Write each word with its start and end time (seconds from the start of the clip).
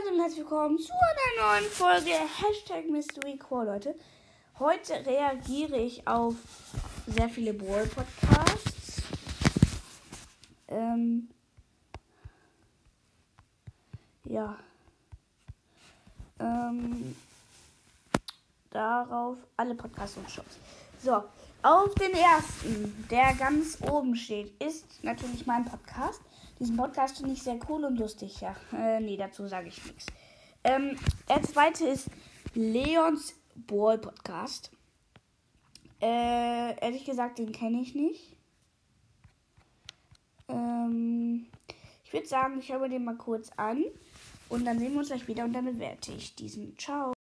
Hallo 0.00 0.14
und 0.14 0.20
herzlich 0.20 0.40
willkommen 0.40 0.78
zu 0.78 0.92
einer 0.92 1.60
neuen 1.60 1.70
Folge 1.70 2.10
Hashtag 2.12 2.88
Mystery 2.88 3.36
Core, 3.36 3.66
Leute. 3.66 3.94
Heute 4.58 4.94
reagiere 5.04 5.78
ich 5.78 6.06
auf 6.06 6.34
sehr 7.06 7.28
viele 7.28 7.52
Brawl 7.52 7.86
Podcasts. 7.86 9.02
Ähm, 10.68 11.28
ja. 14.24 14.56
Ähm, 16.38 17.16
darauf 18.70 19.38
alle 19.56 19.74
Podcasts 19.74 20.16
und 20.16 20.30
Shows. 20.30 20.58
So, 21.02 21.22
auf 21.62 21.94
den 21.94 22.12
ersten, 22.12 23.06
der 23.10 23.32
ganz 23.34 23.78
oben 23.80 24.14
steht, 24.14 24.52
ist 24.62 25.02
natürlich 25.02 25.46
mein 25.46 25.64
Podcast. 25.64 26.20
Diesen 26.58 26.76
Podcast 26.76 27.16
finde 27.16 27.32
ich 27.32 27.42
sehr 27.42 27.58
cool 27.70 27.84
und 27.84 27.96
lustig, 27.96 28.42
ja. 28.42 28.54
Äh, 28.76 29.00
nee, 29.00 29.16
dazu 29.16 29.46
sage 29.46 29.68
ich 29.68 29.82
nichts. 29.86 30.04
Ähm, 30.62 30.98
der 31.26 31.42
zweite 31.42 31.86
ist 31.86 32.10
Leons 32.52 33.34
Ball 33.54 33.96
Podcast. 33.96 34.70
Äh, 36.02 36.78
ehrlich 36.84 37.06
gesagt, 37.06 37.38
den 37.38 37.52
kenne 37.52 37.80
ich 37.80 37.94
nicht. 37.94 38.36
Ähm, 40.48 41.46
ich 42.04 42.12
würde 42.12 42.26
sagen, 42.26 42.58
ich 42.58 42.70
höre 42.70 42.90
den 42.90 43.04
mal 43.04 43.16
kurz 43.16 43.50
an 43.56 43.84
und 44.50 44.66
dann 44.66 44.78
sehen 44.78 44.92
wir 44.92 44.98
uns 44.98 45.08
gleich 45.08 45.26
wieder 45.26 45.44
und 45.44 45.54
dann 45.54 45.64
bewerte 45.64 46.12
ich 46.12 46.34
diesen. 46.34 46.76
Ciao. 46.76 47.14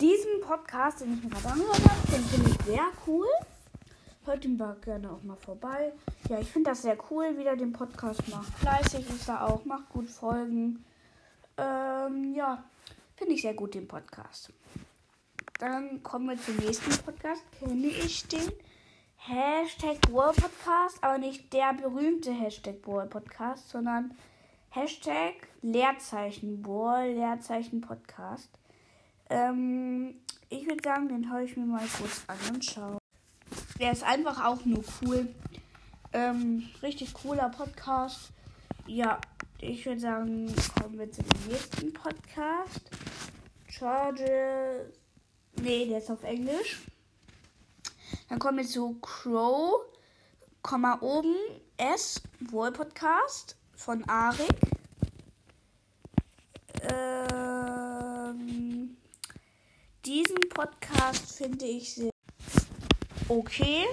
Diesen 0.00 0.40
Podcast, 0.40 1.02
den 1.02 1.12
ich 1.12 1.22
mir 1.22 1.28
gerade 1.28 1.48
angehört 1.48 1.84
habe, 1.84 2.12
den 2.12 2.24
finde 2.24 2.50
ich 2.50 2.64
sehr 2.64 2.86
cool. 3.06 3.26
Hört 4.24 4.44
ihn 4.46 4.56
mal 4.56 4.74
gerne 4.82 5.10
auch 5.10 5.22
mal 5.22 5.36
vorbei. 5.36 5.92
Ja, 6.28 6.40
ich 6.40 6.48
finde 6.50 6.70
das 6.70 6.82
sehr 6.82 6.96
cool, 7.10 7.36
wie 7.36 7.44
der 7.44 7.56
den 7.56 7.72
Podcast 7.72 8.26
macht. 8.28 8.50
Fleißig 8.58 9.08
ist 9.10 9.28
er 9.28 9.46
auch, 9.46 9.64
macht 9.66 9.90
gut 9.90 10.08
Folgen. 10.08 10.84
Ähm, 11.58 12.34
ja, 12.34 12.64
finde 13.14 13.34
ich 13.34 13.42
sehr 13.42 13.52
gut 13.52 13.74
den 13.74 13.86
Podcast. 13.86 14.50
Dann 15.58 16.02
kommen 16.02 16.30
wir 16.30 16.40
zum 16.40 16.56
nächsten 16.56 16.90
Podcast. 17.04 17.42
Kenne 17.58 17.88
ich 17.88 18.26
den? 18.28 18.50
Hashtag 19.16 19.98
World 20.10 20.36
Podcast, 20.36 21.04
aber 21.04 21.18
nicht 21.18 21.52
der 21.52 21.74
berühmte 21.74 22.32
Hashtag 22.32 22.86
World 22.86 23.10
Podcast, 23.10 23.68
sondern 23.68 24.14
Hashtag 24.70 25.34
Leerzeichen 25.60 26.62
Ball, 26.62 27.12
Leerzeichen 27.12 27.82
Podcast. 27.82 28.48
Ähm, 29.30 30.16
ich 30.48 30.66
würde 30.66 30.82
sagen, 30.82 31.08
den 31.08 31.32
höre 31.32 31.42
ich 31.42 31.56
mir 31.56 31.64
mal 31.64 31.86
kurz 31.98 32.24
an 32.26 32.36
und 32.52 32.64
schaue. 32.64 32.98
Der 33.78 33.92
ist 33.92 34.02
einfach 34.02 34.44
auch 34.44 34.64
nur 34.64 34.84
cool. 35.00 35.28
Ähm, 36.12 36.68
richtig 36.82 37.14
cooler 37.14 37.48
Podcast. 37.48 38.30
Ja, 38.86 39.20
ich 39.60 39.86
würde 39.86 40.00
sagen, 40.00 40.52
kommen 40.80 40.98
wir 40.98 41.10
zu 41.12 41.22
dem 41.22 41.52
nächsten 41.52 41.92
Podcast. 41.92 42.90
Charges. 43.68 44.92
Nee, 45.62 45.86
der 45.86 45.98
ist 45.98 46.10
auf 46.10 46.24
Englisch. 46.24 46.82
Dann 48.28 48.40
kommen 48.40 48.58
wir 48.58 48.66
zu 48.66 48.98
Crow, 49.00 49.82
Komma 50.62 50.98
oben, 51.00 51.36
S, 51.76 52.20
Wohl 52.40 52.72
Podcast 52.72 53.56
von 53.76 54.02
Arik. 54.08 54.56
Ähm, 56.82 57.29
diesen 60.10 60.40
Podcast 60.48 61.36
finde 61.36 61.64
ich 61.66 61.94
sehr 61.94 62.10
okay. 63.28 63.84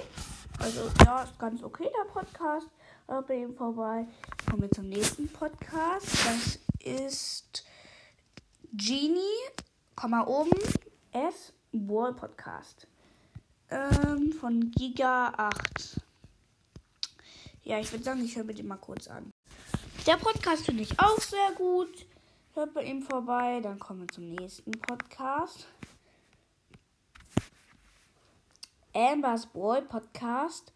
Also 0.58 0.90
ja, 1.04 1.22
ist 1.22 1.38
ganz 1.38 1.62
okay 1.62 1.88
der 1.96 2.10
Podcast. 2.10 2.66
Hört 3.06 3.28
bei 3.28 3.36
ihm 3.36 3.54
vorbei. 3.54 4.04
Kommen 4.50 4.62
wir 4.62 4.70
zum 4.72 4.88
nächsten 4.88 5.28
Podcast. 5.28 6.06
Das 6.26 6.58
ist 6.80 7.64
Genie, 8.72 9.20
Komma 9.94 10.26
oben, 10.26 10.58
S, 11.12 11.52
Wall 11.70 12.12
Podcast. 12.14 12.88
Ähm, 13.70 14.32
von 14.32 14.72
Giga 14.72 15.32
8. 15.36 16.00
Ja, 17.62 17.78
ich 17.78 17.92
würde 17.92 18.02
sagen, 18.02 18.24
ich 18.24 18.34
höre 18.34 18.42
mir 18.42 18.54
den 18.54 18.66
mal 18.66 18.76
kurz 18.78 19.06
an. 19.06 19.30
Der 20.04 20.16
Podcast 20.16 20.64
finde 20.64 20.82
ich 20.82 20.98
auch 20.98 21.20
sehr 21.20 21.52
gut. 21.54 22.06
Hört 22.54 22.74
bei 22.74 22.82
ihm 22.82 23.02
vorbei. 23.02 23.60
Dann 23.62 23.78
kommen 23.78 24.00
wir 24.00 24.08
zum 24.08 24.30
nächsten 24.30 24.72
Podcast. 24.72 25.68
Ambers 28.98 29.46
Boy 29.46 29.80
Podcast 29.82 30.72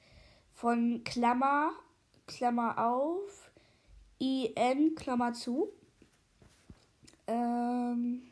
von 0.53 1.03
Klammer, 1.03 1.73
Klammer 2.29 2.79
auf, 2.79 3.51
IN, 4.21 4.95
Klammer 4.95 5.33
zu. 5.33 5.73
Ähm, 7.27 8.23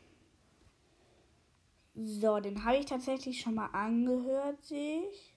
so, 1.93 2.39
den 2.39 2.63
habe 2.63 2.77
ich 2.77 2.85
tatsächlich 2.85 3.41
schon 3.41 3.55
mal 3.55 3.65
angehört, 3.73 4.63
sehe 4.63 5.09
ich. 5.09 5.33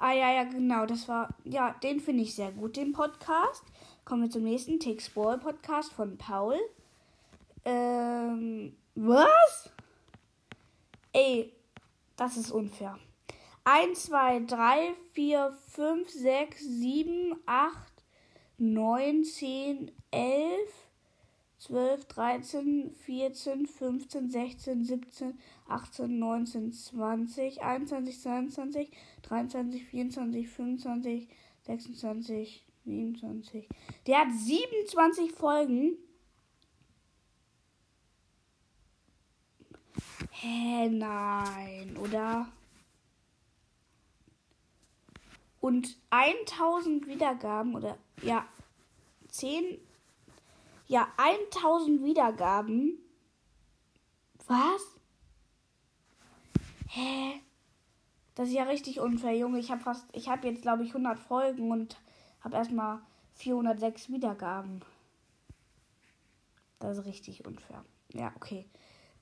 Ah 0.00 0.12
ja, 0.12 0.32
ja, 0.32 0.42
genau, 0.42 0.84
das 0.84 1.06
war, 1.06 1.28
ja, 1.44 1.74
den 1.74 2.00
finde 2.00 2.24
ich 2.24 2.34
sehr 2.34 2.50
gut, 2.50 2.76
den 2.76 2.90
Podcast. 2.90 3.62
Kommen 4.04 4.22
wir 4.22 4.30
zum 4.30 4.42
nächsten 4.42 4.80
Tix 4.80 5.10
Ball 5.10 5.38
Podcast 5.38 5.92
von 5.92 6.18
Paul. 6.18 6.58
Ähm, 7.64 8.76
was? 8.96 9.70
Ey, 11.12 11.52
das 12.16 12.36
ist 12.36 12.50
unfair. 12.52 12.98
1, 13.64 14.04
2, 14.04 14.40
3, 14.46 14.94
4, 15.12 15.58
5, 15.72 16.08
6, 16.08 16.60
7, 16.60 17.36
8, 17.46 17.74
9, 18.58 19.24
10, 19.24 19.90
11, 20.10 20.70
12, 21.58 22.04
13, 22.06 22.94
14, 22.94 23.66
15, 23.66 24.30
16, 24.30 24.84
17, 24.84 25.38
18, 25.68 26.18
19, 26.18 26.72
20, 26.72 27.62
21, 27.62 28.20
22, 28.22 28.90
23, 29.22 29.84
24, 29.84 30.48
25, 30.48 31.28
26, 31.62 32.64
27. 32.84 33.68
Der 34.06 34.18
hat 34.20 34.32
27 34.32 35.32
Folgen. 35.32 35.98
Hä, 40.42 40.88
nein, 40.88 41.98
oder? 41.98 42.48
Und 45.60 45.98
1000 46.08 47.06
Wiedergaben 47.06 47.74
oder 47.74 47.98
ja, 48.22 48.46
10 49.28 49.78
ja, 50.86 51.08
1000 51.18 52.02
Wiedergaben. 52.02 52.98
Was? 54.46 54.98
Hä? 56.88 57.42
Das 58.34 58.48
ist 58.48 58.54
ja 58.54 58.62
richtig 58.62 58.98
unfair, 58.98 59.36
Junge. 59.36 59.58
Ich 59.58 59.70
habe 59.70 59.82
fast 59.82 60.06
ich 60.12 60.30
habe 60.30 60.48
jetzt 60.48 60.62
glaube 60.62 60.84
ich 60.84 60.88
100 60.88 61.18
Folgen 61.18 61.70
und 61.70 62.00
habe 62.40 62.56
erstmal 62.56 63.00
406 63.34 64.10
Wiedergaben. 64.10 64.80
Das 66.78 66.96
ist 66.96 67.04
richtig 67.04 67.44
unfair. 67.44 67.84
Ja, 68.14 68.32
okay. 68.36 68.66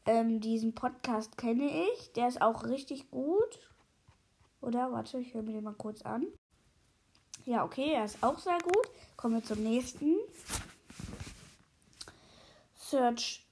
Ähm, 0.07 0.41
diesen 0.41 0.75
Podcast 0.75 1.37
kenne 1.37 1.71
ich. 1.93 2.13
Der 2.13 2.29
ist 2.29 2.41
auch 2.41 2.65
richtig 2.65 3.11
gut. 3.11 3.61
Oder? 4.61 4.93
Warte, 4.93 5.19
ich 5.19 5.35
höre 5.35 5.43
mir 5.43 5.53
den 5.53 5.65
mal 5.65 5.75
kurz 5.75 6.03
an. 6.03 6.27
Ja, 7.45 7.65
okay, 7.65 7.93
er 7.93 8.05
ist 8.05 8.23
auch 8.23 8.39
sehr 8.39 8.59
gut. 8.59 8.91
Kommen 9.17 9.37
wir 9.37 9.45
zum 9.45 9.63
nächsten. 9.63 10.17
Search 12.75 13.47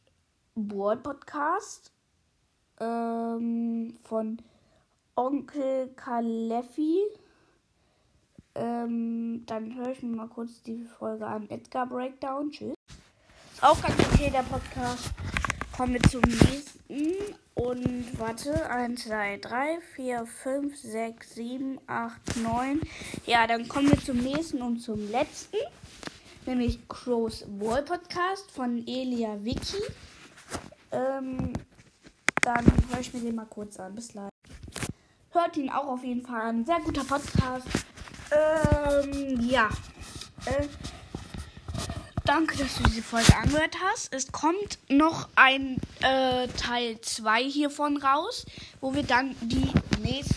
Board 0.55 1.03
Podcast 1.03 1.93
ähm, 2.81 3.97
von 4.05 4.39
Onkel 5.15 5.89
Kalefi. 5.97 7.01
Ähm, 8.55 9.45
dann 9.47 9.75
höre 9.77 9.91
ich 9.91 10.03
mir 10.03 10.17
mal 10.17 10.29
kurz 10.29 10.63
die 10.63 10.85
Folge 10.85 11.27
an. 11.27 11.49
Edgar 11.51 11.87
Breakdown. 11.87 12.51
Tschüss. 12.51 12.75
Ist 13.53 13.63
auch 13.63 13.81
ganz 13.83 13.99
okay, 13.99 14.31
der 14.31 14.43
Podcast. 14.43 15.11
Kommen 15.77 15.93
wir 15.93 16.03
zum 16.11 16.23
nächsten. 16.23 17.35
Und 17.55 18.19
warte. 18.19 18.71
1, 18.71 19.05
2, 19.05 19.39
3, 19.43 19.79
4, 19.95 20.25
5, 20.25 20.75
6, 20.75 21.35
7, 21.35 21.81
8, 21.87 22.37
9. 22.37 22.81
Ja, 23.27 23.47
dann 23.47 23.69
kommen 23.69 23.91
wir 23.91 23.99
zum 23.99 24.17
nächsten 24.17 24.63
und 24.63 24.79
zum 24.79 25.11
letzten. 25.11 25.59
Nämlich 26.47 26.79
Crows 26.89 27.45
Wall 27.59 27.83
Podcast 27.83 28.51
von 28.51 28.87
Elia 28.87 29.37
Vicky. 29.45 29.83
Ähm, 30.93 31.53
dann 32.41 32.65
höre 32.91 33.01
ich 33.01 33.13
mir 33.13 33.21
den 33.21 33.35
mal 33.35 33.45
kurz 33.45 33.79
an. 33.79 33.95
Bis 33.95 34.09
gleich. 34.09 34.31
Hört 35.33 35.59
ihn 35.59 35.69
auch 35.69 35.89
auf 35.89 36.03
jeden 36.03 36.25
Fall 36.25 36.41
an. 36.41 36.65
Sehr 36.65 36.81
guter 36.81 37.05
Podcast. 37.05 37.67
Ähm, 38.31 39.41
ja. 39.47 39.69
Äh, 40.47 40.69
danke, 42.27 42.57
dass 42.59 42.77
du 42.77 42.83
diese 42.85 43.03
Folge 43.03 43.35
angehört 43.37 43.77
hast. 43.83 44.13
Es 44.13 44.31
kommt 44.33 44.79
noch 44.89 45.29
ein 45.37 45.77
äh, 46.01 46.49
Teil 46.49 47.01
2 47.01 47.45
hiervon 47.45 47.97
raus, 47.97 48.45
wo 48.81 48.95
wir 48.95 49.05
dann 49.05 49.35
die 49.41 49.71
nächsten 50.01 50.35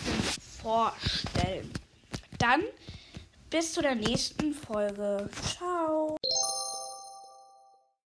vorstellen. 0.62 1.72
Dann 2.38 2.62
bis 3.50 3.74
zu 3.74 3.82
der 3.82 3.96
nächsten 3.96 4.54
Folge. 4.54 5.30
Ciao. 5.42 6.19